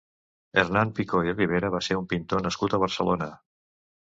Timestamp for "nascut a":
2.47-2.81